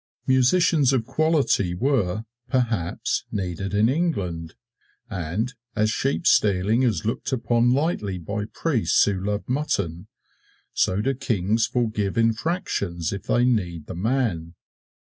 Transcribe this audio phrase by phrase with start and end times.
[0.25, 4.55] Musicians of quality were, perhaps, needed in England;
[5.11, 10.07] and as sheep stealing is looked upon lightly by priests who love mutton,
[10.73, 14.55] so do kings forgive infractions if they need the man.